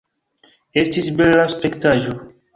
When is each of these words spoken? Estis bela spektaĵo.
Estis 0.83 1.11
bela 1.21 1.45
spektaĵo. 1.55 2.19